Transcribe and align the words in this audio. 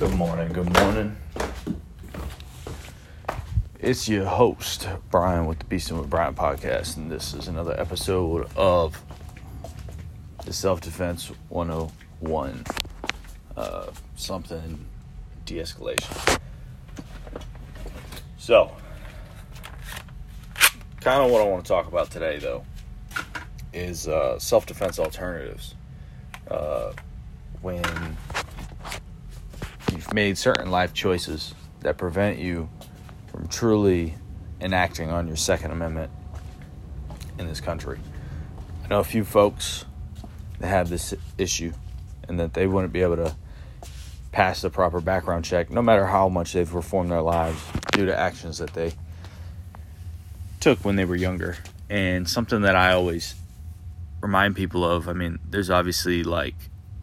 Good 0.00 0.14
morning, 0.14 0.50
good 0.54 0.72
morning. 0.80 1.14
It's 3.78 4.08
your 4.08 4.24
host, 4.24 4.88
Brian, 5.10 5.44
with 5.44 5.58
the 5.58 5.66
Beastin' 5.66 5.98
with 5.98 6.08
Brian 6.08 6.34
podcast, 6.34 6.96
and 6.96 7.12
this 7.12 7.34
is 7.34 7.48
another 7.48 7.78
episode 7.78 8.48
of 8.56 8.98
the 10.46 10.54
Self 10.54 10.80
Defense 10.80 11.30
101 11.50 12.64
uh, 13.58 13.88
something 14.16 14.86
de 15.44 15.56
escalation. 15.56 16.40
So, 18.38 18.72
kind 21.02 21.22
of 21.22 21.30
what 21.30 21.42
I 21.42 21.44
want 21.44 21.62
to 21.62 21.68
talk 21.68 21.88
about 21.88 22.10
today, 22.10 22.38
though, 22.38 22.64
is 23.74 24.08
uh, 24.08 24.38
self 24.38 24.64
defense 24.64 24.98
alternatives. 24.98 25.74
Uh, 26.50 26.94
when 27.60 27.84
you've 29.90 30.12
made 30.14 30.38
certain 30.38 30.70
life 30.70 30.94
choices 30.94 31.54
that 31.80 31.96
prevent 31.96 32.38
you 32.38 32.68
from 33.28 33.48
truly 33.48 34.14
enacting 34.60 35.10
on 35.10 35.26
your 35.26 35.36
Second 35.36 35.70
Amendment 35.70 36.10
in 37.38 37.46
this 37.46 37.60
country. 37.60 37.98
I 38.84 38.88
know 38.88 39.00
a 39.00 39.04
few 39.04 39.24
folks 39.24 39.84
that 40.58 40.68
have 40.68 40.88
this 40.88 41.14
issue 41.38 41.72
and 42.28 42.38
that 42.38 42.54
they 42.54 42.66
wouldn't 42.66 42.92
be 42.92 43.02
able 43.02 43.16
to 43.16 43.34
pass 44.32 44.62
the 44.62 44.70
proper 44.70 45.00
background 45.00 45.44
check 45.44 45.70
no 45.70 45.82
matter 45.82 46.06
how 46.06 46.28
much 46.28 46.52
they've 46.52 46.72
reformed 46.72 47.10
their 47.10 47.22
lives 47.22 47.60
due 47.92 48.06
to 48.06 48.16
actions 48.16 48.58
that 48.58 48.72
they 48.74 48.92
took 50.60 50.84
when 50.84 50.96
they 50.96 51.04
were 51.04 51.16
younger. 51.16 51.56
And 51.88 52.28
something 52.28 52.62
that 52.62 52.76
I 52.76 52.92
always 52.92 53.34
remind 54.20 54.54
people 54.54 54.84
of 54.84 55.08
I 55.08 55.14
mean, 55.14 55.40
there's 55.48 55.70
obviously 55.70 56.22
like 56.22 56.54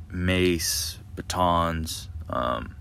mace, 0.09 0.99
batons, 1.15 2.07
um, 2.29 2.76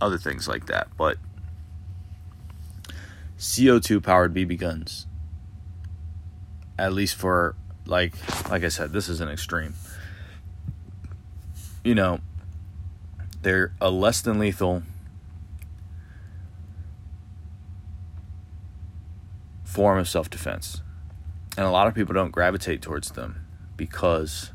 other 0.00 0.18
things 0.18 0.48
like 0.48 0.66
that. 0.66 0.88
But 0.96 1.18
CO2 3.38 4.02
powered 4.02 4.34
BB 4.34 4.58
guns, 4.58 5.06
at 6.78 6.92
least 6.92 7.14
for 7.14 7.56
like 7.84 8.14
like 8.50 8.64
I 8.64 8.68
said, 8.68 8.92
this 8.92 9.08
is 9.08 9.20
an 9.20 9.28
extreme. 9.28 9.74
You 11.84 11.94
know, 11.94 12.20
they're 13.42 13.72
a 13.80 13.90
less 13.90 14.20
than 14.20 14.38
lethal 14.38 14.82
form 19.64 19.98
of 19.98 20.08
self 20.08 20.30
defense. 20.30 20.82
And 21.56 21.64
a 21.64 21.70
lot 21.70 21.86
of 21.86 21.94
people 21.94 22.14
don't 22.14 22.32
gravitate 22.32 22.82
towards 22.82 23.10
them 23.12 23.46
because 23.76 24.50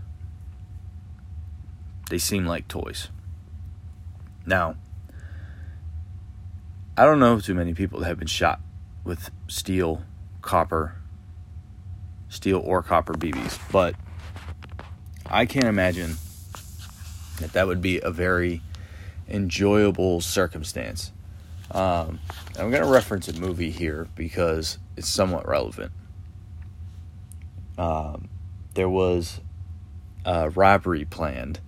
they 2.10 2.18
seem 2.18 2.46
like 2.46 2.68
toys. 2.68 3.10
Now, 4.46 4.76
I 6.98 7.06
don't 7.06 7.20
know 7.20 7.40
too 7.40 7.54
many 7.54 7.74
people 7.74 8.00
that 8.00 8.08
have 8.08 8.20
been 8.20 8.28
shot 8.28 8.60
with 9.04 9.32
steel, 9.48 10.04
copper, 10.42 10.96
steel 12.30 12.62
or 12.64 12.84
copper 12.84 13.14
BBs, 13.14 13.60
but 13.72 13.96
I 15.26 15.46
can't 15.46 15.66
imagine 15.66 16.18
that 17.40 17.54
that 17.54 17.68
would 17.68 17.82
be 17.82 18.00
a 18.02 18.12
very 18.12 18.62
enjoyable 19.30 20.22
circumstance. 20.22 21.12
Um, 21.72 22.20
I'm 22.60 22.70
going 22.70 22.84
to 22.84 22.90
reference 22.90 23.30
a 23.30 23.34
movie 23.34 23.72
here 23.72 24.08
because 24.16 24.78
it's 24.98 25.08
somewhat 25.08 25.48
relevant. 25.48 25.92
Um, 27.78 28.28
there 28.74 28.90
was 28.90 29.40
a 30.26 30.50
robbery 30.50 31.06
planned, 31.06 31.62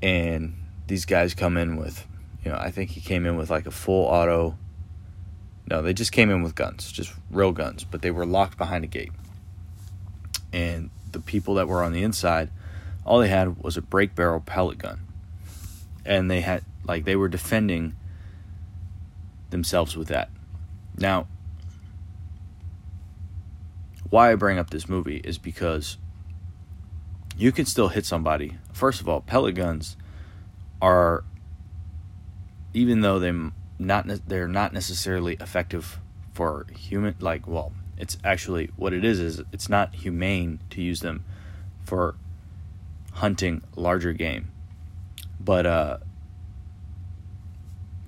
and 0.00 0.54
these 0.86 1.04
guys 1.04 1.34
come 1.34 1.56
in 1.56 1.76
with, 1.76 2.06
you 2.46 2.52
know, 2.52 2.58
I 2.58 2.70
think 2.70 2.90
he 2.90 3.00
came 3.00 3.26
in 3.26 3.36
with 3.36 3.50
like 3.50 3.66
a 3.66 3.72
full 3.72 4.04
auto. 4.04 4.56
No, 5.68 5.82
they 5.82 5.92
just 5.92 6.12
came 6.12 6.30
in 6.30 6.44
with 6.44 6.54
guns, 6.54 6.92
just 6.92 7.12
real 7.28 7.50
guns, 7.50 7.82
but 7.82 8.02
they 8.02 8.12
were 8.12 8.24
locked 8.24 8.56
behind 8.56 8.84
a 8.84 8.86
gate. 8.86 9.10
And 10.52 10.90
the 11.10 11.18
people 11.18 11.54
that 11.56 11.66
were 11.66 11.82
on 11.82 11.92
the 11.92 12.04
inside, 12.04 12.50
all 13.04 13.18
they 13.18 13.26
had 13.26 13.60
was 13.60 13.76
a 13.76 13.82
break 13.82 14.14
barrel 14.14 14.38
pellet 14.38 14.78
gun. 14.78 15.00
And 16.04 16.30
they 16.30 16.40
had, 16.40 16.62
like, 16.86 17.04
they 17.04 17.16
were 17.16 17.26
defending 17.26 17.96
themselves 19.50 19.96
with 19.96 20.06
that. 20.06 20.30
Now, 20.96 21.26
why 24.08 24.30
I 24.30 24.36
bring 24.36 24.56
up 24.56 24.70
this 24.70 24.88
movie 24.88 25.20
is 25.24 25.36
because 25.36 25.98
you 27.36 27.50
can 27.50 27.66
still 27.66 27.88
hit 27.88 28.06
somebody. 28.06 28.56
First 28.72 29.00
of 29.00 29.08
all, 29.08 29.20
pellet 29.20 29.56
guns 29.56 29.96
are 30.80 31.24
even 32.76 33.00
though 33.00 33.18
they 33.18 33.32
not 33.78 34.06
they're 34.28 34.46
not 34.46 34.74
necessarily 34.74 35.32
effective 35.40 35.98
for 36.34 36.66
human 36.76 37.14
like 37.20 37.48
well, 37.48 37.72
it's 37.96 38.18
actually 38.22 38.68
what 38.76 38.92
it 38.92 39.02
is 39.02 39.18
is 39.18 39.42
it's 39.50 39.70
not 39.70 39.94
humane 39.94 40.60
to 40.68 40.82
use 40.82 41.00
them 41.00 41.24
for 41.84 42.16
hunting 43.14 43.62
larger 43.76 44.12
game. 44.12 44.50
But 45.40 45.64
uh 45.64 45.98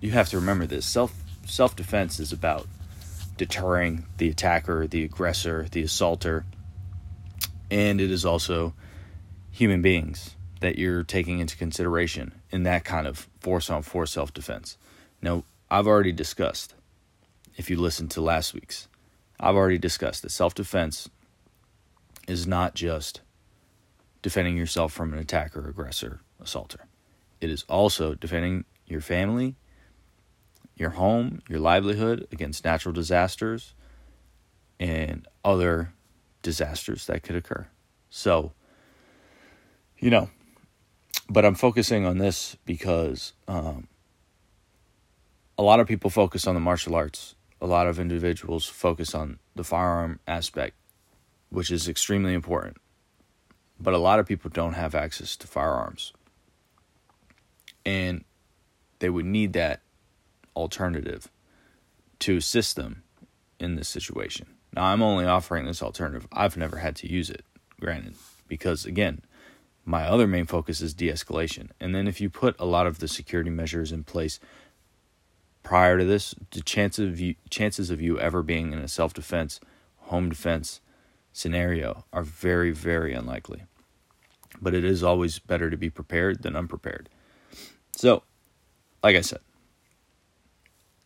you 0.00 0.10
have 0.10 0.28
to 0.28 0.36
remember 0.36 0.66
this 0.66 0.84
self 0.84 1.14
self 1.46 1.74
defense 1.74 2.20
is 2.20 2.30
about 2.30 2.68
deterring 3.38 4.04
the 4.18 4.28
attacker, 4.28 4.86
the 4.86 5.02
aggressor, 5.02 5.66
the 5.70 5.82
assaulter, 5.82 6.44
and 7.70 8.02
it 8.02 8.10
is 8.10 8.26
also 8.26 8.74
human 9.50 9.80
beings 9.80 10.36
that 10.60 10.78
you're 10.78 11.04
taking 11.04 11.38
into 11.38 11.56
consideration 11.56 12.40
in 12.50 12.62
that 12.64 12.84
kind 12.84 13.06
of 13.06 13.28
force 13.40 13.70
on 13.70 13.82
force 13.82 14.12
self 14.12 14.32
defense. 14.32 14.76
Now, 15.22 15.44
I've 15.70 15.86
already 15.86 16.12
discussed, 16.12 16.74
if 17.56 17.68
you 17.70 17.76
listened 17.76 18.10
to 18.12 18.20
last 18.20 18.54
week's, 18.54 18.88
I've 19.40 19.56
already 19.56 19.78
discussed 19.78 20.22
that 20.22 20.30
self 20.30 20.54
defense 20.54 21.08
is 22.26 22.46
not 22.46 22.74
just 22.74 23.20
defending 24.22 24.56
yourself 24.56 24.92
from 24.92 25.12
an 25.12 25.18
attacker, 25.18 25.68
aggressor, 25.68 26.20
assaulter. 26.40 26.86
It 27.40 27.50
is 27.50 27.64
also 27.68 28.14
defending 28.14 28.64
your 28.86 29.00
family, 29.00 29.56
your 30.76 30.90
home, 30.90 31.42
your 31.48 31.60
livelihood 31.60 32.26
against 32.32 32.64
natural 32.64 32.92
disasters 32.92 33.74
and 34.80 35.26
other 35.44 35.92
disasters 36.42 37.06
that 37.06 37.22
could 37.22 37.36
occur. 37.36 37.66
So, 38.10 38.52
you 39.98 40.10
know, 40.10 40.30
but 41.28 41.44
I'm 41.44 41.54
focusing 41.54 42.06
on 42.06 42.18
this 42.18 42.56
because 42.64 43.34
um, 43.46 43.88
a 45.58 45.62
lot 45.62 45.80
of 45.80 45.86
people 45.86 46.10
focus 46.10 46.46
on 46.46 46.54
the 46.54 46.60
martial 46.60 46.94
arts. 46.94 47.34
A 47.60 47.66
lot 47.66 47.86
of 47.86 47.98
individuals 47.98 48.66
focus 48.66 49.14
on 49.14 49.38
the 49.54 49.64
firearm 49.64 50.20
aspect, 50.26 50.76
which 51.50 51.70
is 51.70 51.88
extremely 51.88 52.32
important. 52.32 52.78
But 53.80 53.94
a 53.94 53.98
lot 53.98 54.18
of 54.18 54.26
people 54.26 54.50
don't 54.50 54.72
have 54.74 54.94
access 54.94 55.36
to 55.36 55.46
firearms. 55.46 56.12
And 57.84 58.24
they 59.00 59.10
would 59.10 59.26
need 59.26 59.52
that 59.52 59.80
alternative 60.56 61.30
to 62.20 62.36
assist 62.36 62.76
them 62.76 63.02
in 63.60 63.76
this 63.76 63.88
situation. 63.88 64.46
Now, 64.72 64.84
I'm 64.84 65.02
only 65.02 65.24
offering 65.24 65.66
this 65.66 65.82
alternative. 65.82 66.26
I've 66.32 66.56
never 66.56 66.76
had 66.76 66.96
to 66.96 67.10
use 67.10 67.30
it, 67.30 67.44
granted, 67.80 68.14
because 68.46 68.84
again, 68.84 69.22
my 69.88 70.04
other 70.04 70.26
main 70.26 70.44
focus 70.44 70.82
is 70.82 70.92
de 70.92 71.08
escalation. 71.08 71.70
And 71.80 71.94
then 71.94 72.06
if 72.06 72.20
you 72.20 72.28
put 72.28 72.54
a 72.58 72.66
lot 72.66 72.86
of 72.86 72.98
the 72.98 73.08
security 73.08 73.48
measures 73.48 73.90
in 73.90 74.04
place 74.04 74.38
prior 75.62 75.96
to 75.96 76.04
this, 76.04 76.34
the 76.50 76.60
chances 76.60 77.08
of 77.08 77.18
you, 77.18 77.36
chances 77.48 77.88
of 77.88 77.98
you 77.98 78.20
ever 78.20 78.42
being 78.42 78.74
in 78.74 78.80
a 78.80 78.86
self 78.86 79.14
defense, 79.14 79.60
home 79.96 80.28
defense 80.28 80.82
scenario 81.32 82.04
are 82.12 82.22
very, 82.22 82.70
very 82.70 83.14
unlikely. 83.14 83.62
But 84.60 84.74
it 84.74 84.84
is 84.84 85.02
always 85.02 85.38
better 85.38 85.70
to 85.70 85.76
be 85.78 85.88
prepared 85.88 86.42
than 86.42 86.54
unprepared. 86.54 87.08
So, 87.92 88.24
like 89.02 89.16
I 89.16 89.22
said, 89.22 89.40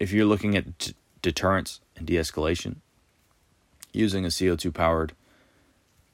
if 0.01 0.11
you're 0.13 0.27
looking 0.27 0.57
at 0.57 0.77
d- 0.79 0.95
deterrence 1.21 1.81
and 1.97 2.05
de 2.05 2.17
escalation, 2.17 2.77
using 3.93 4.25
a 4.25 4.29
CO2 4.29 4.75
powered 4.75 5.13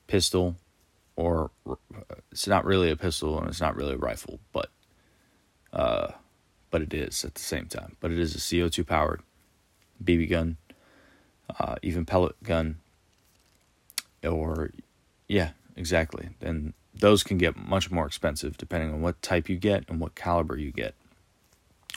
pistol, 0.06 0.56
or 1.18 1.50
it's 2.30 2.46
not 2.46 2.64
really 2.64 2.90
a 2.92 2.96
pistol 2.96 3.36
and 3.40 3.48
it's 3.48 3.60
not 3.60 3.74
really 3.74 3.94
a 3.94 3.98
rifle, 3.98 4.38
but 4.52 4.70
uh, 5.72 6.12
but 6.70 6.80
it 6.80 6.94
is 6.94 7.24
at 7.24 7.34
the 7.34 7.42
same 7.42 7.66
time. 7.66 7.96
But 7.98 8.12
it 8.12 8.20
is 8.20 8.36
a 8.36 8.38
CO2 8.38 8.86
powered 8.86 9.22
BB 10.02 10.30
gun, 10.30 10.58
uh, 11.58 11.74
even 11.82 12.06
pellet 12.06 12.40
gun, 12.44 12.76
or 14.22 14.70
yeah, 15.26 15.50
exactly. 15.74 16.28
And 16.40 16.72
those 16.94 17.24
can 17.24 17.36
get 17.36 17.56
much 17.56 17.90
more 17.90 18.06
expensive 18.06 18.56
depending 18.56 18.92
on 18.92 19.02
what 19.02 19.20
type 19.20 19.48
you 19.48 19.56
get 19.56 19.84
and 19.88 20.00
what 20.00 20.14
caliber 20.14 20.56
you 20.56 20.70
get 20.70 20.94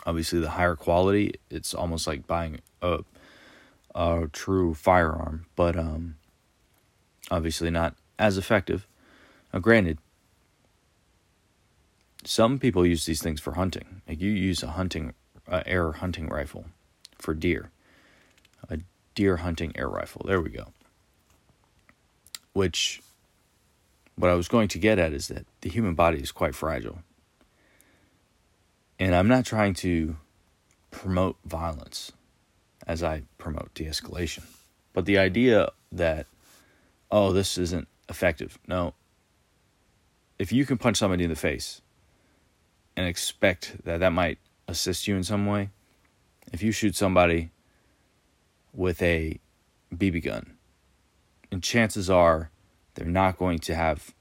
obviously 0.05 0.39
the 0.39 0.51
higher 0.51 0.75
quality 0.75 1.33
it's 1.49 1.73
almost 1.73 2.05
like 2.05 2.27
buying 2.27 2.59
a, 2.83 2.99
a 3.95 4.27
true 4.31 4.75
firearm 4.75 5.47
but 5.55 5.75
um, 5.75 6.15
obviously 7.31 7.71
not 7.71 7.95
as 8.19 8.37
effective 8.37 8.85
now 9.53 9.59
granted 9.59 9.97
some 12.23 12.59
people 12.59 12.85
use 12.85 13.05
these 13.05 13.21
things 13.21 13.39
for 13.39 13.53
hunting. 13.53 14.01
Like 14.07 14.21
you 14.21 14.31
use 14.31 14.63
a 14.63 14.71
hunting 14.71 15.13
uh, 15.47 15.63
air 15.65 15.91
hunting 15.93 16.27
rifle 16.27 16.65
for 17.17 17.33
deer, 17.33 17.71
a 18.69 18.79
deer 19.15 19.37
hunting 19.37 19.73
air 19.75 19.89
rifle. 19.89 20.23
There 20.25 20.41
we 20.41 20.49
go. 20.49 20.67
Which, 22.53 23.01
what 24.15 24.29
I 24.29 24.35
was 24.35 24.47
going 24.47 24.67
to 24.69 24.79
get 24.79 24.99
at 24.99 25.13
is 25.13 25.29
that 25.29 25.45
the 25.61 25.69
human 25.69 25.95
body 25.95 26.19
is 26.19 26.31
quite 26.31 26.53
fragile. 26.53 26.99
And 28.99 29.15
I'm 29.15 29.27
not 29.27 29.45
trying 29.45 29.73
to 29.75 30.17
promote 30.91 31.37
violence 31.45 32.11
as 32.85 33.01
I 33.01 33.23
promote 33.37 33.73
de 33.73 33.85
escalation. 33.85 34.43
But 34.93 35.05
the 35.05 35.17
idea 35.17 35.69
that, 35.91 36.27
oh, 37.09 37.31
this 37.31 37.57
isn't 37.57 37.87
effective. 38.09 38.59
No. 38.67 38.93
If 40.41 40.51
you 40.51 40.65
can 40.65 40.79
punch 40.79 40.97
somebody 40.97 41.23
in 41.23 41.29
the 41.29 41.35
face 41.35 41.83
and 42.97 43.05
expect 43.05 43.83
that 43.83 43.99
that 43.99 44.11
might 44.11 44.39
assist 44.67 45.07
you 45.07 45.15
in 45.15 45.23
some 45.23 45.45
way, 45.45 45.69
if 46.51 46.63
you 46.63 46.71
shoot 46.71 46.95
somebody 46.95 47.51
with 48.73 49.03
a 49.03 49.39
BB 49.95 50.23
gun, 50.23 50.57
and 51.51 51.61
chances 51.61 52.09
are 52.09 52.49
they're 52.95 53.05
not 53.05 53.37
going 53.37 53.59
to 53.59 53.75
have 53.75 54.15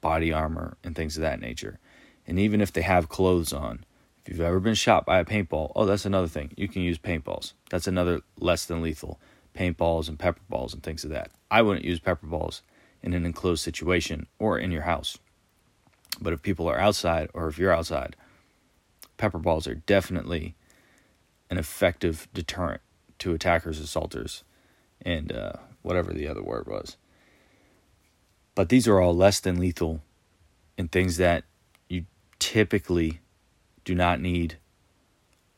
body 0.00 0.32
armor 0.32 0.76
and 0.84 0.94
things 0.94 1.16
of 1.16 1.22
that 1.22 1.40
nature. 1.40 1.80
And 2.24 2.38
even 2.38 2.60
if 2.60 2.72
they 2.72 2.82
have 2.82 3.08
clothes 3.08 3.52
on, 3.52 3.84
if 4.22 4.28
you've 4.28 4.40
ever 4.40 4.60
been 4.60 4.74
shot 4.74 5.04
by 5.04 5.18
a 5.18 5.24
paintball, 5.24 5.72
oh, 5.74 5.86
that's 5.86 6.06
another 6.06 6.28
thing. 6.28 6.52
You 6.56 6.68
can 6.68 6.82
use 6.82 6.98
paintballs. 6.98 7.54
That's 7.68 7.88
another 7.88 8.20
less 8.38 8.64
than 8.64 8.80
lethal. 8.80 9.18
Paintballs 9.56 10.08
and 10.08 10.20
pepper 10.20 10.42
balls 10.48 10.72
and 10.72 10.84
things 10.84 11.02
of 11.02 11.10
that. 11.10 11.32
I 11.50 11.62
wouldn't 11.62 11.84
use 11.84 11.98
pepper 11.98 12.28
balls 12.28 12.62
in 13.02 13.12
an 13.12 13.26
enclosed 13.26 13.64
situation 13.64 14.28
or 14.38 14.56
in 14.56 14.70
your 14.70 14.82
house. 14.82 15.18
But 16.20 16.32
if 16.32 16.42
people 16.42 16.68
are 16.68 16.78
outside 16.78 17.30
or 17.34 17.48
if 17.48 17.58
you're 17.58 17.72
outside, 17.72 18.16
pepper 19.16 19.38
balls 19.38 19.66
are 19.66 19.74
definitely 19.74 20.54
an 21.50 21.58
effective 21.58 22.28
deterrent 22.34 22.80
to 23.20 23.34
attackers, 23.34 23.80
assaulters, 23.80 24.44
and 25.02 25.32
uh, 25.32 25.54
whatever 25.82 26.12
the 26.12 26.28
other 26.28 26.42
word 26.42 26.66
was. 26.66 26.96
But 28.54 28.68
these 28.68 28.88
are 28.88 29.00
all 29.00 29.14
less 29.14 29.40
than 29.40 29.58
lethal 29.58 30.02
and 30.76 30.90
things 30.90 31.16
that 31.16 31.44
you 31.88 32.04
typically 32.38 33.20
do 33.84 33.94
not 33.94 34.20
need 34.20 34.58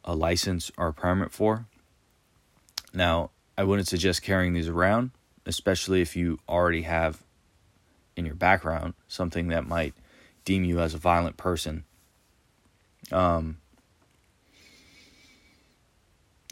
a 0.05 0.15
license 0.15 0.71
or 0.77 0.89
a 0.89 0.93
permit 0.93 1.31
for. 1.31 1.67
Now, 2.93 3.31
I 3.57 3.65
wouldn't 3.65 3.89
suggest 3.89 4.23
carrying 4.23 4.53
these 4.53 4.69
around, 4.69 5.11
especially 5.47 6.01
if 6.01 6.17
you 6.17 6.41
already 6.49 6.83
have 6.83 7.23
in 8.17 8.27
your 8.27 8.35
background 8.35 8.95
something 9.09 9.49
that 9.49 9.67
might 9.67 9.95
deem 10.45 10.65
you 10.65 10.81
as 10.81 10.95
a 10.95 10.99
violent 10.99 11.37
person. 11.37 11.85
Um, 13.13 13.59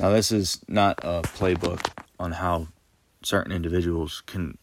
now, 0.01 0.11
this 0.11 0.31
is 0.31 0.61
not 0.69 0.99
a 1.03 1.23
playbook 1.23 1.91
on 2.21 2.33
how 2.33 2.69
certain 3.23 3.53
individuals 3.53 4.23
can 4.27 4.57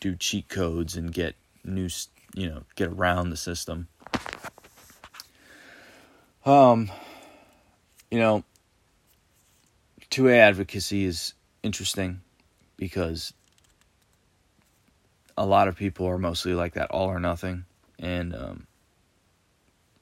do 0.00 0.14
cheat 0.16 0.48
codes 0.48 0.96
and 0.96 1.12
get 1.12 1.34
new, 1.64 1.88
you 2.34 2.48
know, 2.48 2.64
get 2.74 2.88
around 2.88 3.30
the 3.30 3.36
system. 3.36 3.88
Um, 6.44 6.90
you 8.10 8.18
know, 8.18 8.44
2A 10.10 10.36
advocacy 10.36 11.04
is 11.04 11.32
interesting 11.62 12.20
because 12.76 13.32
a 15.38 15.46
lot 15.46 15.68
of 15.68 15.76
people 15.76 16.06
are 16.06 16.18
mostly 16.18 16.52
like 16.52 16.74
that 16.74 16.90
all 16.90 17.06
or 17.06 17.18
nothing 17.18 17.64
and 17.98 18.34
um, 18.34 18.66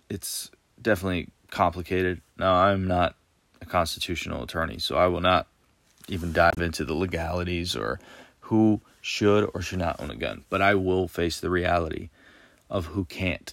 it's 0.09 0.51
definitely 0.81 1.29
complicated. 1.51 2.21
Now 2.39 2.55
i'm 2.55 2.87
not 2.87 3.15
a 3.61 3.67
constitutional 3.67 4.43
attorney 4.43 4.79
so 4.79 4.97
i 4.97 5.07
will 5.07 5.21
not 5.21 5.47
even 6.09 6.33
dive 6.33 6.55
into 6.59 6.85
the 6.85 6.95
legalities 6.95 7.77
or 7.77 8.01
who 8.41 8.81
should 9.03 9.51
or 9.53 9.61
should 9.61 9.79
not 9.79 10.01
own 10.01 10.11
a 10.11 10.17
gun 10.17 10.45
but 10.49 10.63
i 10.63 10.75
will 10.75 11.07
face 11.07 11.41
the 11.41 11.51
reality 11.51 12.09
of 12.71 12.87
who 12.87 13.05
can't 13.05 13.53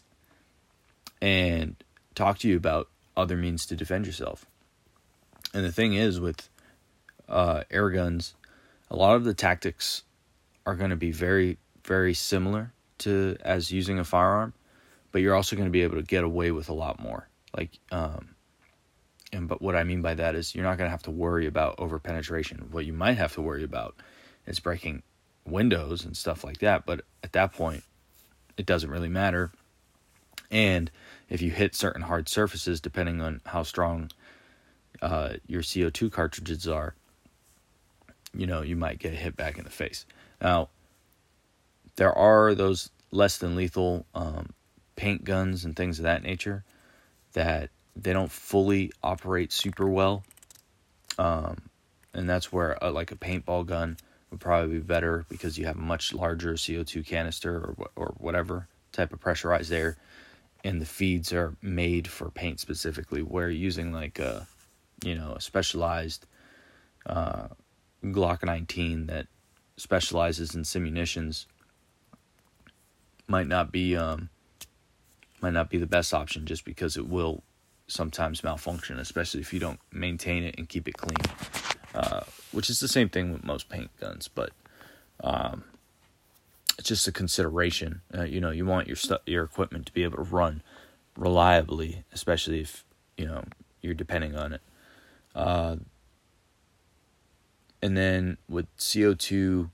and 1.21 1.75
talk 2.15 2.37
to 2.39 2.47
you 2.47 2.55
about 2.55 2.87
other 3.15 3.35
means 3.35 3.65
to 3.65 3.75
defend 3.75 4.05
yourself. 4.05 4.45
And 5.53 5.65
the 5.65 5.71
thing 5.71 5.93
is 5.93 6.19
with 6.19 6.49
uh, 7.27 7.63
air 7.71 7.89
guns 7.89 8.35
a 8.89 8.95
lot 8.95 9.15
of 9.15 9.25
the 9.25 9.33
tactics 9.33 10.03
are 10.65 10.75
going 10.75 10.91
to 10.91 10.95
be 10.95 11.11
very 11.11 11.57
very 11.83 12.13
similar 12.13 12.71
to 12.99 13.37
as 13.41 13.71
using 13.71 13.99
a 13.99 14.03
firearm, 14.03 14.53
but 15.11 15.21
you're 15.21 15.35
also 15.35 15.55
going 15.55 15.67
to 15.67 15.71
be 15.71 15.83
able 15.83 15.97
to 15.97 16.03
get 16.03 16.23
away 16.23 16.51
with 16.51 16.69
a 16.69 16.73
lot 16.73 16.99
more. 16.99 17.27
Like, 17.55 17.79
um, 17.91 18.35
and 19.31 19.47
but 19.47 19.61
what 19.61 19.75
I 19.75 19.83
mean 19.83 20.01
by 20.01 20.13
that 20.15 20.35
is 20.35 20.55
you're 20.55 20.63
not 20.63 20.77
going 20.77 20.87
to 20.87 20.91
have 20.91 21.03
to 21.03 21.11
worry 21.11 21.45
about 21.45 21.75
over 21.79 21.99
penetration. 21.99 22.69
What 22.71 22.85
you 22.85 22.93
might 22.93 23.17
have 23.17 23.33
to 23.33 23.41
worry 23.41 23.63
about 23.63 23.95
is 24.45 24.59
breaking 24.59 25.03
windows 25.45 26.05
and 26.05 26.15
stuff 26.15 26.43
like 26.43 26.59
that. 26.59 26.85
But 26.85 27.01
at 27.23 27.33
that 27.33 27.53
point, 27.53 27.83
it 28.57 28.65
doesn't 28.65 28.89
really 28.89 29.09
matter. 29.09 29.51
And 30.49 30.89
if 31.29 31.41
you 31.41 31.51
hit 31.51 31.75
certain 31.75 32.03
hard 32.03 32.29
surfaces, 32.29 32.79
depending 32.79 33.21
on 33.21 33.41
how 33.45 33.63
strong 33.63 34.11
uh, 35.01 35.33
your 35.45 35.61
CO2 35.61 36.11
cartridges 36.11 36.67
are, 36.67 36.95
you 38.33 38.47
know, 38.47 38.61
you 38.61 38.75
might 38.75 38.99
get 38.99 39.13
hit 39.13 39.35
back 39.35 39.57
in 39.57 39.63
the 39.63 39.69
face. 39.69 40.05
Now, 40.41 40.69
there 41.97 42.17
are 42.17 42.55
those 42.55 42.89
less 43.11 43.37
than 43.37 43.55
lethal 43.55 44.05
um, 44.15 44.53
paint 44.95 45.23
guns 45.23 45.65
and 45.65 45.75
things 45.75 45.99
of 45.99 46.03
that 46.03 46.23
nature 46.23 46.63
that 47.33 47.69
they 47.95 48.13
don't 48.13 48.31
fully 48.31 48.91
operate 49.03 49.51
super 49.51 49.87
well. 49.87 50.23
Um, 51.17 51.57
and 52.13 52.29
that's 52.29 52.51
where 52.51 52.81
uh, 52.83 52.91
like 52.91 53.11
a 53.11 53.15
paintball 53.15 53.65
gun 53.65 53.97
would 54.31 54.39
probably 54.39 54.75
be 54.75 54.83
better 54.83 55.25
because 55.29 55.57
you 55.57 55.65
have 55.65 55.77
a 55.77 55.81
much 55.81 56.13
larger 56.13 56.53
CO2 56.53 57.05
canister 57.05 57.55
or 57.55 57.89
or 57.95 58.15
whatever 58.17 58.67
type 58.91 59.13
of 59.13 59.19
pressurized 59.19 59.71
air, 59.71 59.97
and 60.63 60.81
the 60.81 60.85
feeds 60.85 61.33
are 61.33 61.55
made 61.61 62.07
for 62.07 62.29
paint 62.29 62.59
specifically. 62.59 63.21
Where 63.21 63.49
using 63.49 63.91
like 63.91 64.19
a 64.19 64.47
you 65.03 65.15
know 65.15 65.33
a 65.33 65.41
specialized 65.41 66.25
uh, 67.05 67.47
Glock 68.03 68.43
19 68.43 69.07
that 69.07 69.27
specializes 69.77 70.55
in 70.55 70.63
simunitions 70.63 71.45
might 73.27 73.47
not 73.47 73.71
be 73.71 73.95
um, 73.95 74.29
might 75.41 75.53
not 75.53 75.69
be 75.69 75.77
the 75.77 75.87
best 75.87 76.13
option 76.13 76.45
just 76.45 76.65
because 76.65 76.97
it 76.97 77.07
will 77.07 77.43
sometimes 77.87 78.43
malfunction, 78.43 78.99
especially 78.99 79.39
if 79.39 79.53
you 79.53 79.59
don't 79.59 79.79
maintain 79.91 80.43
it 80.43 80.55
and 80.57 80.67
keep 80.67 80.87
it 80.87 80.97
clean. 80.97 81.17
Uh, 81.95 82.21
which 82.51 82.69
is 82.69 82.79
the 82.79 82.87
same 82.87 83.09
thing 83.09 83.31
with 83.31 83.43
most 83.43 83.69
paint 83.69 83.89
guns, 83.99 84.27
but 84.27 84.51
um, 85.23 85.63
it's 86.77 86.87
just 86.87 87.07
a 87.07 87.11
consideration. 87.11 88.01
Uh, 88.15 88.23
you 88.23 88.39
know, 88.39 88.51
you 88.51 88.65
want 88.65 88.87
your 88.87 88.95
stuff, 88.95 89.21
your 89.25 89.43
equipment 89.43 89.85
to 89.87 89.93
be 89.93 90.03
able 90.03 90.17
to 90.17 90.23
run 90.23 90.61
reliably, 91.15 92.03
especially 92.13 92.61
if 92.61 92.83
you 93.17 93.25
know 93.25 93.43
you're 93.81 93.93
depending 93.93 94.35
on 94.35 94.53
it. 94.53 94.61
Uh, 95.33 95.77
and 97.81 97.95
then 97.95 98.37
with 98.49 98.65
CO2, 98.77 99.31
you 99.31 99.71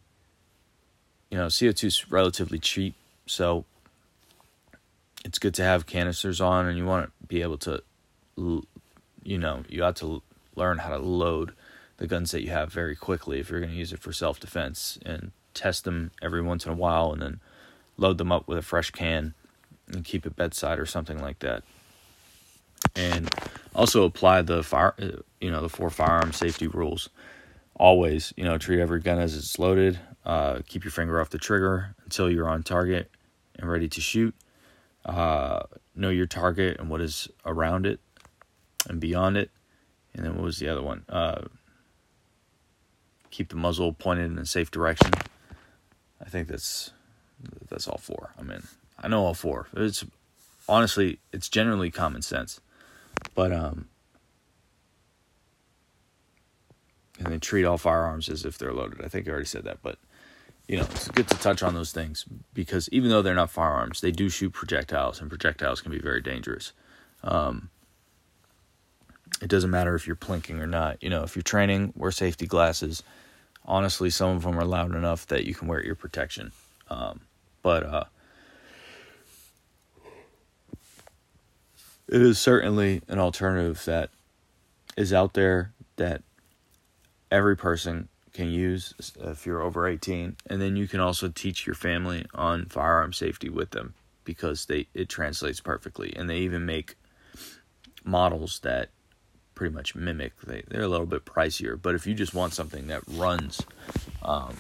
know, 1.32 1.48
CO2 1.48 1.84
is 1.86 2.12
relatively 2.12 2.60
cheap 2.60 2.96
so 3.26 3.66
it's 5.26 5.40
good 5.40 5.54
to 5.56 5.64
have 5.64 5.86
canisters 5.86 6.42
on, 6.42 6.68
and 6.68 6.78
you 6.78 6.86
want 6.86 7.06
to 7.06 7.28
be 7.28 7.42
able 7.42 7.58
to, 7.60 7.82
you 8.36 9.38
know, 9.38 9.64
you 9.70 9.84
have 9.84 9.96
to 9.96 10.22
learn 10.56 10.80
how 10.80 10.90
to 10.90 10.98
load 10.98 11.54
the 11.98 12.08
guns 12.08 12.32
that 12.32 12.42
you 12.42 12.50
have 12.50 12.72
very 12.72 12.96
quickly 12.96 13.40
if 13.40 13.50
you're 13.50 13.60
going 13.60 13.72
to 13.72 13.78
use 13.78 13.94
it 13.94 14.00
for 14.00 14.12
self 14.12 14.40
defense 14.40 15.00
and 15.06 15.32
test 15.54 15.84
them 15.84 16.12
every 16.22 16.42
once 16.42 16.66
in 16.66 16.72
a 16.72 16.76
while 16.76 17.12
and 17.12 17.22
then 17.22 17.40
load 17.98 18.18
them 18.18 18.32
up 18.32 18.48
with 18.48 18.58
a 18.58 18.62
fresh 18.62 18.92
can 18.92 19.34
and 19.88 20.04
keep 20.04 20.26
it 20.26 20.36
bedside 20.36 20.80
or 20.80 20.86
something 20.86 21.22
like 21.22 21.40
that. 21.40 21.64
And 22.96 23.30
also 23.74 24.04
apply 24.04 24.42
the 24.42 24.64
fire, 24.64 24.94
uh, 25.02 25.22
you 25.40 25.52
know, 25.52 25.62
the 25.62 25.70
four 25.70 25.90
firearm 25.90 26.34
safety 26.34 26.68
rules. 26.68 27.10
Always, 27.76 28.34
you 28.36 28.44
know, 28.44 28.58
treat 28.58 28.80
every 28.80 29.00
gun 29.00 29.20
as 29.20 29.36
it's 29.36 29.58
loaded. 29.58 30.00
Uh, 30.26 30.60
keep 30.68 30.84
your 30.84 30.92
finger 30.92 31.20
off 31.20 31.30
the 31.30 31.38
trigger 31.38 31.96
until 32.04 32.30
you're 32.30 32.48
on 32.48 32.64
target 32.64 33.12
and 33.58 33.70
ready 33.70 33.90
to 33.90 34.02
shoot. 34.02 34.34
Uh, 35.06 35.64
know 35.96 36.10
your 36.10 36.26
target 36.26 36.80
and 36.80 36.90
what 36.90 37.02
is 37.02 37.28
around 37.46 37.86
it 37.86 38.00
and 38.88 39.00
beyond 39.00 39.38
it. 39.38 39.52
And 40.14 40.26
then 40.26 40.36
what 40.36 40.44
was 40.44 40.60
the 40.60 40.70
other 40.70 40.82
one? 40.82 41.04
Uh, 41.10 41.44
keep 43.32 43.50
the 43.50 43.56
muzzle 43.56 43.94
pointed 43.94 44.32
in 44.32 44.38
a 44.38 44.46
safe 44.46 44.72
direction. 44.72 45.12
I 46.24 46.30
think 46.30 46.48
that's 46.48 46.92
that's 47.70 47.88
all 47.88 47.98
four. 47.98 48.34
I 48.40 48.44
mean, 48.44 48.64
I 48.98 49.08
know 49.08 49.26
all 49.26 49.34
four. 49.34 49.68
It's 49.76 50.06
honestly, 50.70 51.20
it's 51.34 51.50
generally 51.50 51.92
common 51.92 52.22
sense, 52.22 52.62
but 53.36 53.52
um, 53.52 53.90
and 57.18 57.28
then 57.28 57.40
treat 57.40 57.66
all 57.66 57.78
firearms 57.78 58.30
as 58.30 58.46
if 58.46 58.58
they're 58.58 58.74
loaded. 58.74 59.04
I 59.04 59.08
think 59.08 59.28
I 59.28 59.32
already 59.32 59.46
said 59.46 59.64
that, 59.66 59.80
but 59.82 59.98
you 60.68 60.78
know, 60.78 60.84
it's 60.84 61.08
good 61.10 61.28
to 61.28 61.38
touch 61.38 61.62
on 61.62 61.74
those 61.74 61.92
things 61.92 62.26
because 62.54 62.88
even 62.90 63.10
though 63.10 63.22
they're 63.22 63.36
not 63.36 63.52
firearms, 63.52 64.02
they 64.02 64.12
do 64.12 64.30
shoot 64.30 64.52
projectiles, 64.52 65.20
and 65.20 65.30
projectiles 65.30 65.82
can 65.82 65.92
be 65.92 66.00
very 66.00 66.22
dangerous. 66.22 66.72
Um, 67.24 67.70
it 69.42 69.50
doesn't 69.50 69.70
matter 69.70 69.96
if 69.96 70.08
you're 70.08 70.16
plinking 70.16 70.60
or 70.60 70.68
not. 70.68 71.02
You 71.04 71.10
know, 71.10 71.24
if 71.24 71.36
you're 71.36 71.44
training, 71.44 71.94
wear 71.96 72.12
safety 72.12 72.46
glasses. 72.46 73.04
Honestly, 73.66 74.10
some 74.10 74.36
of 74.36 74.44
them 74.44 74.58
are 74.58 74.66
loud 74.66 74.96
enough 74.96 75.28
that 75.28 75.46
you 75.46 75.54
can 75.54 75.68
wear 75.68 75.82
ear 75.82 75.96
protection. 75.96 76.52
Um, 76.90 77.22
but 77.62 77.84
uh, 77.84 78.04
it 82.08 82.22
is 82.22 82.40
certainly 82.40 83.02
an 83.08 83.20
alternative 83.20 83.84
that 83.86 84.12
is 84.96 85.12
out 85.12 85.34
there 85.34 85.74
that 85.96 86.22
every 87.32 87.58
person 87.58 88.08
can 88.34 88.50
use 88.50 88.94
if 89.20 89.46
you're 89.46 89.62
over 89.62 89.88
18 89.88 90.36
and 90.48 90.62
then 90.62 90.76
you 90.76 90.88
can 90.88 91.00
also 91.00 91.28
teach 91.30 91.66
your 91.66 91.76
family 91.76 92.26
on 92.34 92.66
firearm 92.66 93.14
safety 93.14 93.50
with 93.50 93.72
them 93.72 93.94
because 94.24 94.66
they 94.66 94.88
it 94.94 95.10
translates 95.10 95.60
perfectly. 95.60 96.14
And 96.16 96.30
they 96.30 96.40
even 96.40 96.66
make 96.66 96.96
models 98.04 98.60
that 98.60 98.90
pretty 99.56 99.74
much 99.74 99.96
mimic 99.96 100.34
they, 100.42 100.64
they're 100.68 100.82
a 100.82 100.88
little 100.88 101.06
bit 101.06 101.26
pricier. 101.26 101.80
But 101.80 101.96
if 101.96 102.08
you 102.08 102.14
just 102.14 102.34
want 102.34 102.54
something 102.54 102.88
that 102.88 103.04
runs 103.08 103.62
um, 104.24 104.58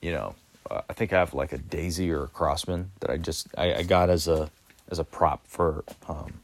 you 0.00 0.12
know 0.12 0.34
uh, 0.70 0.82
i 0.88 0.92
think 0.92 1.12
i 1.12 1.18
have 1.18 1.32
like 1.32 1.52
a 1.52 1.58
daisy 1.58 2.10
or 2.10 2.24
a 2.24 2.28
Crosman 2.28 2.90
that 3.00 3.10
i 3.10 3.16
just 3.16 3.48
I, 3.56 3.74
I 3.74 3.82
got 3.82 4.10
as 4.10 4.28
a 4.28 4.50
as 4.90 4.98
a 4.98 5.04
prop 5.04 5.46
for 5.46 5.84
um, 6.08 6.42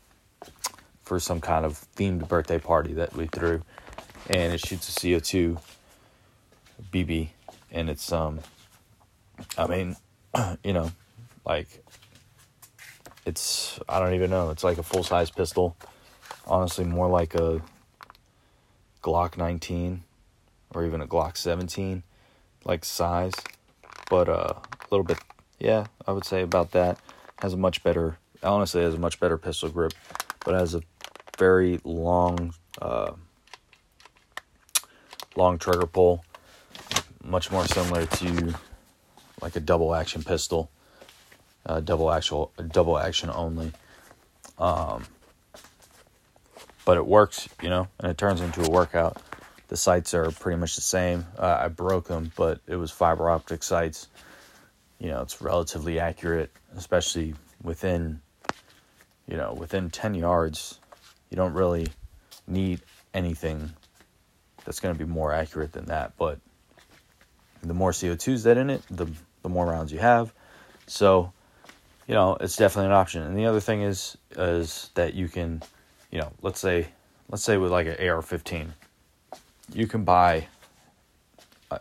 for 1.08 1.18
some 1.18 1.40
kind 1.40 1.64
of 1.64 1.86
themed 1.96 2.28
birthday 2.28 2.58
party 2.58 2.92
that 2.92 3.14
we 3.14 3.26
threw. 3.26 3.62
And 4.28 4.52
it 4.52 4.60
shoots 4.60 4.90
a 4.90 5.00
co2 5.00 5.58
BB, 6.92 7.28
and 7.70 7.90
it's 7.90 8.12
um, 8.12 8.40
I 9.56 9.66
mean, 9.66 9.96
you 10.64 10.72
know, 10.72 10.90
like 11.44 11.68
it's 13.26 13.78
I 13.88 14.00
don't 14.00 14.14
even 14.14 14.30
know. 14.30 14.50
It's 14.50 14.64
like 14.64 14.78
a 14.78 14.82
full 14.82 15.02
size 15.02 15.30
pistol. 15.30 15.76
Honestly, 16.46 16.84
more 16.84 17.08
like 17.08 17.34
a 17.34 17.60
Glock 19.02 19.36
19 19.36 20.02
or 20.74 20.84
even 20.84 21.00
a 21.00 21.06
Glock 21.06 21.36
17, 21.36 22.02
like 22.64 22.84
size, 22.84 23.34
but 24.10 24.28
uh, 24.28 24.54
a 24.54 24.86
little 24.90 25.04
bit. 25.04 25.18
Yeah, 25.58 25.86
I 26.06 26.12
would 26.12 26.24
say 26.24 26.42
about 26.42 26.72
that. 26.72 26.98
Has 27.40 27.52
a 27.52 27.56
much 27.56 27.82
better. 27.82 28.18
Honestly, 28.42 28.82
has 28.82 28.94
a 28.94 28.98
much 28.98 29.20
better 29.20 29.36
pistol 29.36 29.68
grip, 29.68 29.92
but 30.44 30.54
has 30.54 30.74
a 30.74 30.82
very 31.38 31.80
long, 31.84 32.54
uh, 32.80 33.12
long 35.36 35.58
trigger 35.58 35.86
pull 35.86 36.24
much 37.28 37.50
more 37.50 37.66
similar 37.66 38.06
to 38.06 38.54
like 39.40 39.56
a 39.56 39.60
double 39.60 39.94
action 39.94 40.22
pistol, 40.22 40.70
uh, 41.66 41.80
double 41.80 42.10
actual, 42.10 42.52
double 42.70 42.98
action 42.98 43.30
only. 43.30 43.72
Um, 44.58 45.04
but 46.84 46.96
it 46.96 47.06
works, 47.06 47.48
you 47.62 47.68
know, 47.68 47.88
and 48.00 48.10
it 48.10 48.18
turns 48.18 48.40
into 48.40 48.62
a 48.64 48.70
workout. 48.70 49.22
The 49.68 49.76
sights 49.76 50.14
are 50.14 50.30
pretty 50.30 50.58
much 50.58 50.74
the 50.74 50.80
same. 50.80 51.26
Uh, 51.38 51.58
I 51.60 51.68
broke 51.68 52.08
them, 52.08 52.32
but 52.34 52.60
it 52.66 52.76
was 52.76 52.90
fiber 52.90 53.28
optic 53.28 53.62
sights. 53.62 54.08
You 54.98 55.10
know, 55.10 55.20
it's 55.20 55.42
relatively 55.42 56.00
accurate, 56.00 56.50
especially 56.74 57.34
within, 57.62 58.20
you 59.28 59.36
know, 59.36 59.52
within 59.52 59.90
10 59.90 60.14
yards. 60.14 60.80
You 61.30 61.36
don't 61.36 61.52
really 61.52 61.88
need 62.46 62.80
anything 63.12 63.70
that's 64.64 64.80
going 64.80 64.94
to 64.94 64.98
be 64.98 65.08
more 65.08 65.32
accurate 65.32 65.72
than 65.72 65.84
that. 65.86 66.16
But 66.16 66.40
the 67.62 67.74
more 67.74 67.92
CO2s 67.92 68.44
that 68.44 68.56
in 68.56 68.70
it, 68.70 68.82
the 68.90 69.06
the 69.42 69.48
more 69.48 69.66
rounds 69.66 69.92
you 69.92 69.98
have. 69.98 70.32
So, 70.86 71.32
you 72.06 72.14
know, 72.14 72.36
it's 72.40 72.56
definitely 72.56 72.86
an 72.86 72.92
option. 72.92 73.22
And 73.22 73.36
the 73.36 73.46
other 73.46 73.60
thing 73.60 73.82
is 73.82 74.16
is 74.36 74.90
that 74.94 75.14
you 75.14 75.28
can, 75.28 75.62
you 76.10 76.20
know, 76.20 76.32
let's 76.42 76.60
say 76.60 76.88
let's 77.30 77.42
say 77.42 77.56
with 77.56 77.70
like 77.70 77.86
an 77.86 77.96
AR-15, 78.08 78.68
you 79.72 79.86
can 79.86 80.04
buy 80.04 80.48
uh, 81.70 81.78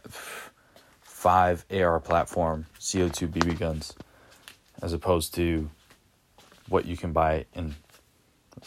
five 1.01 1.65
AR 1.71 1.99
platform 1.99 2.65
CO2 2.79 3.29
BB 3.29 3.59
guns 3.59 3.93
as 4.81 4.93
opposed 4.93 5.33
to 5.35 5.69
what 6.69 6.85
you 6.85 6.97
can 6.97 7.13
buy 7.13 7.45
in 7.55 7.75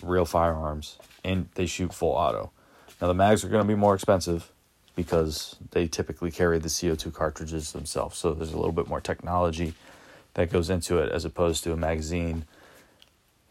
real 0.02 0.24
firearms 0.24 0.98
and 1.24 1.48
they 1.54 1.66
shoot 1.66 1.92
full 1.92 2.12
auto. 2.12 2.50
Now 3.00 3.08
the 3.08 3.14
mags 3.14 3.44
are 3.44 3.48
going 3.48 3.62
to 3.62 3.68
be 3.68 3.74
more 3.74 3.94
expensive 3.94 4.50
because 4.96 5.56
they 5.70 5.86
typically 5.86 6.30
carry 6.30 6.58
the 6.58 6.68
CO2 6.68 7.12
cartridges 7.12 7.72
themselves. 7.72 8.18
So 8.18 8.34
there's 8.34 8.52
a 8.52 8.56
little 8.56 8.72
bit 8.72 8.88
more 8.88 9.00
technology 9.00 9.74
that 10.34 10.50
goes 10.50 10.70
into 10.70 10.98
it 10.98 11.10
as 11.10 11.24
opposed 11.24 11.64
to 11.64 11.72
a 11.72 11.76
magazine 11.76 12.44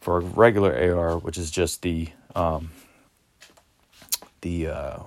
for 0.00 0.18
a 0.18 0.20
regular 0.20 0.72
AR, 0.72 1.18
which 1.18 1.36
is 1.36 1.50
just 1.50 1.82
the 1.82 2.08
um, 2.34 2.70
the 4.40 4.68
uh, 4.68 4.98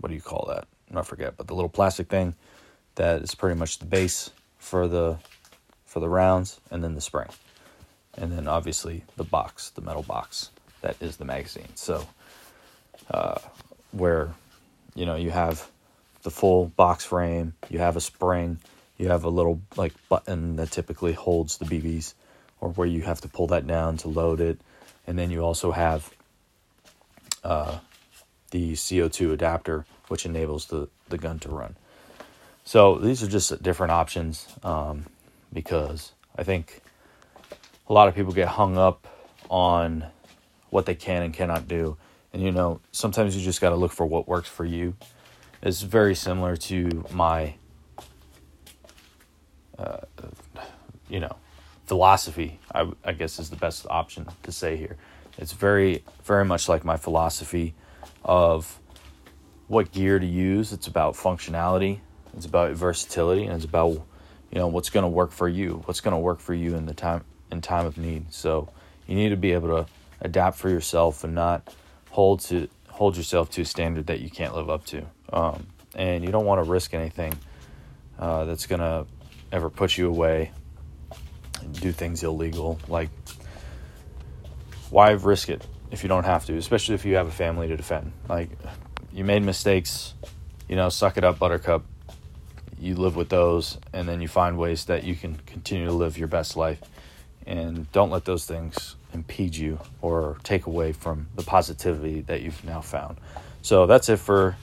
what 0.00 0.08
do 0.08 0.14
you 0.14 0.20
call 0.20 0.46
that? 0.48 0.66
I 0.94 1.02
forget, 1.02 1.36
but 1.36 1.46
the 1.46 1.54
little 1.54 1.68
plastic 1.68 2.08
thing 2.08 2.34
that 2.94 3.22
is 3.22 3.34
pretty 3.34 3.58
much 3.58 3.78
the 3.78 3.86
base 3.86 4.30
for 4.58 4.86
the 4.86 5.18
for 5.86 6.00
the 6.00 6.08
rounds, 6.08 6.60
and 6.70 6.84
then 6.84 6.94
the 6.94 7.00
spring, 7.00 7.28
and 8.16 8.32
then 8.32 8.46
obviously 8.46 9.04
the 9.16 9.24
box, 9.24 9.70
the 9.70 9.80
metal 9.80 10.02
box 10.02 10.50
that 10.84 10.96
is 11.00 11.16
the 11.16 11.24
magazine. 11.24 11.68
So 11.74 12.06
uh, 13.10 13.38
where 13.92 14.34
you 14.94 15.06
know 15.06 15.16
you 15.16 15.30
have 15.30 15.70
the 16.24 16.30
full 16.30 16.66
box 16.66 17.04
frame. 17.04 17.54
You 17.70 17.78
have 17.78 17.96
a 17.96 18.00
spring. 18.00 18.58
You 18.98 19.08
have 19.08 19.22
a 19.24 19.28
little 19.28 19.60
like 19.76 19.92
button 20.08 20.56
that 20.56 20.72
typically 20.72 21.12
holds 21.12 21.58
the 21.58 21.64
BBs, 21.64 22.14
or 22.60 22.70
where 22.70 22.88
you 22.88 23.02
have 23.02 23.20
to 23.20 23.28
pull 23.28 23.46
that 23.48 23.66
down 23.66 23.98
to 23.98 24.08
load 24.08 24.40
it, 24.40 24.60
and 25.06 25.16
then 25.18 25.30
you 25.30 25.40
also 25.44 25.70
have 25.70 26.12
uh, 27.44 27.78
the 28.50 28.72
CO2 28.72 29.32
adapter, 29.32 29.84
which 30.08 30.26
enables 30.26 30.66
the 30.66 30.88
the 31.08 31.18
gun 31.18 31.38
to 31.40 31.48
run. 31.48 31.76
So 32.64 32.96
these 32.98 33.22
are 33.22 33.28
just 33.28 33.62
different 33.62 33.92
options 33.92 34.46
um, 34.62 35.04
because 35.52 36.12
I 36.36 36.44
think 36.44 36.80
a 37.88 37.92
lot 37.92 38.08
of 38.08 38.14
people 38.14 38.32
get 38.32 38.48
hung 38.48 38.78
up 38.78 39.06
on 39.50 40.06
what 40.70 40.86
they 40.86 40.94
can 40.94 41.22
and 41.22 41.34
cannot 41.34 41.68
do. 41.68 41.98
And 42.32 42.42
you 42.42 42.50
know, 42.50 42.80
sometimes 42.90 43.36
you 43.36 43.42
just 43.42 43.60
got 43.60 43.70
to 43.70 43.76
look 43.76 43.92
for 43.92 44.06
what 44.06 44.26
works 44.26 44.48
for 44.48 44.64
you 44.64 44.94
is 45.64 45.82
very 45.82 46.14
similar 46.14 46.56
to 46.56 47.04
my, 47.10 47.54
uh, 49.78 50.00
you 51.08 51.18
know, 51.18 51.34
philosophy. 51.86 52.60
I, 52.72 52.90
I 53.02 53.12
guess 53.12 53.38
is 53.38 53.50
the 53.50 53.56
best 53.56 53.86
option 53.88 54.26
to 54.42 54.52
say 54.52 54.76
here. 54.76 54.96
It's 55.38 55.52
very, 55.52 56.04
very 56.22 56.44
much 56.44 56.68
like 56.68 56.84
my 56.84 56.96
philosophy 56.96 57.74
of 58.24 58.78
what 59.66 59.90
gear 59.90 60.18
to 60.18 60.26
use. 60.26 60.72
It's 60.72 60.86
about 60.86 61.14
functionality. 61.14 62.00
It's 62.36 62.46
about 62.46 62.72
versatility, 62.72 63.44
and 63.44 63.54
it's 63.54 63.64
about 63.64 63.92
you 64.50 64.60
know 64.60 64.66
what's 64.66 64.90
going 64.90 65.04
to 65.04 65.08
work 65.08 65.32
for 65.32 65.48
you. 65.48 65.82
What's 65.86 66.00
going 66.00 66.12
to 66.12 66.18
work 66.18 66.40
for 66.40 66.54
you 66.54 66.74
in 66.74 66.86
the 66.86 66.94
time 66.94 67.24
in 67.50 67.60
time 67.60 67.86
of 67.86 67.96
need. 67.96 68.32
So 68.32 68.68
you 69.06 69.14
need 69.14 69.30
to 69.30 69.36
be 69.36 69.52
able 69.52 69.68
to 69.68 69.86
adapt 70.20 70.58
for 70.58 70.68
yourself 70.68 71.24
and 71.24 71.34
not 71.34 71.74
hold 72.10 72.40
to 72.40 72.68
hold 72.88 73.16
yourself 73.16 73.50
to 73.50 73.62
a 73.62 73.64
standard 73.64 74.06
that 74.06 74.20
you 74.20 74.30
can't 74.30 74.54
live 74.54 74.70
up 74.70 74.84
to. 74.86 75.06
Um, 75.32 75.66
and 75.94 76.24
you 76.24 76.30
don't 76.30 76.44
want 76.44 76.64
to 76.64 76.70
risk 76.70 76.94
anything 76.94 77.34
uh, 78.18 78.44
that's 78.44 78.66
going 78.66 78.80
to 78.80 79.06
ever 79.52 79.70
put 79.70 79.96
you 79.96 80.08
away 80.08 80.50
and 81.60 81.80
do 81.80 81.92
things 81.92 82.22
illegal. 82.22 82.78
Like, 82.88 83.10
why 84.90 85.10
risk 85.12 85.48
it 85.48 85.66
if 85.90 86.02
you 86.02 86.08
don't 86.08 86.24
have 86.24 86.44
to, 86.46 86.56
especially 86.56 86.94
if 86.94 87.04
you 87.04 87.16
have 87.16 87.26
a 87.26 87.32
family 87.32 87.68
to 87.68 87.76
defend? 87.76 88.12
Like, 88.28 88.50
you 89.12 89.24
made 89.24 89.42
mistakes, 89.42 90.14
you 90.68 90.76
know, 90.76 90.88
suck 90.88 91.16
it 91.16 91.24
up, 91.24 91.38
buttercup. 91.38 91.84
You 92.78 92.96
live 92.96 93.16
with 93.16 93.28
those, 93.28 93.78
and 93.92 94.08
then 94.08 94.20
you 94.20 94.28
find 94.28 94.58
ways 94.58 94.86
that 94.86 95.04
you 95.04 95.14
can 95.14 95.36
continue 95.46 95.86
to 95.86 95.92
live 95.92 96.18
your 96.18 96.28
best 96.28 96.56
life. 96.56 96.80
And 97.46 97.90
don't 97.92 98.10
let 98.10 98.24
those 98.24 98.46
things 98.46 98.96
impede 99.12 99.54
you 99.54 99.78
or 100.02 100.38
take 100.42 100.66
away 100.66 100.92
from 100.92 101.28
the 101.36 101.42
positivity 101.42 102.22
that 102.22 102.42
you've 102.42 102.62
now 102.64 102.80
found. 102.80 103.18
So 103.62 103.86
that's 103.86 104.08
it 104.08 104.18
for 104.18 104.56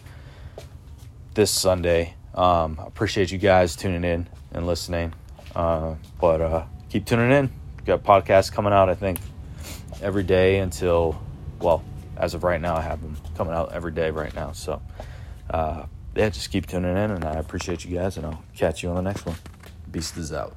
this 1.33 1.51
Sunday. 1.51 2.15
Um, 2.35 2.79
appreciate 2.79 3.31
you 3.31 3.37
guys 3.37 3.75
tuning 3.75 4.03
in 4.03 4.27
and 4.51 4.67
listening. 4.67 5.13
Uh, 5.55 5.95
but 6.19 6.41
uh, 6.41 6.65
keep 6.89 7.05
tuning 7.05 7.31
in. 7.31 7.51
We've 7.77 7.85
got 7.85 8.03
podcasts 8.03 8.51
coming 8.51 8.73
out, 8.73 8.89
I 8.89 8.95
think, 8.95 9.19
every 10.01 10.23
day 10.23 10.59
until, 10.59 11.21
well, 11.59 11.83
as 12.17 12.33
of 12.33 12.43
right 12.43 12.61
now, 12.61 12.75
I 12.75 12.81
have 12.81 13.01
them 13.01 13.17
coming 13.35 13.53
out 13.53 13.73
every 13.73 13.91
day 13.91 14.11
right 14.11 14.33
now. 14.35 14.51
So, 14.51 14.81
uh, 15.49 15.85
yeah, 16.15 16.29
just 16.29 16.51
keep 16.51 16.67
tuning 16.67 16.95
in, 16.97 17.11
and 17.11 17.25
I 17.25 17.33
appreciate 17.33 17.85
you 17.85 17.97
guys, 17.97 18.17
and 18.17 18.25
I'll 18.25 18.43
catch 18.55 18.83
you 18.83 18.89
on 18.89 18.95
the 18.95 19.01
next 19.01 19.25
one. 19.25 19.37
Beast 19.91 20.17
is 20.17 20.31
out. 20.31 20.55